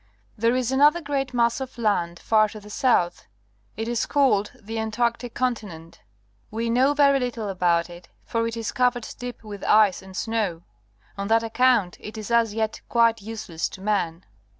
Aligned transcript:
There 0.35 0.55
is 0.55 0.71
another 0.71 0.99
great 0.99 1.31
mass 1.31 1.61
of 1.61 1.77
land 1.77 2.17
far 2.17 2.49
to 2.49 2.59
the 2.59 2.71
south. 2.71 3.27
It 3.77 3.87
is 3.87 4.07
called 4.07 4.51
the 4.59 4.79
Antarctic 4.79 5.35
Continent. 5.35 6.01
We 6.49 6.71
know 6.71 6.95
very 6.95 7.19
little 7.19 7.49
about 7.49 7.87
it, 7.87 8.09
for 8.25 8.47
it 8.47 8.57
is 8.57 8.71
covered 8.71 9.07
deep 9.19 9.43
with 9.43 9.63
ice 9.63 10.01
and 10.01 10.17
snow. 10.17 10.63
On 11.19 11.27
that 11.27 11.43
account 11.43 11.97
it 11.99 12.17
is 12.17 12.31
as 12.31 12.55
j^et 12.55 12.81
quite 12.89 13.21
useless 13.21 13.69
to 13.69 13.81
man. 13.81 14.25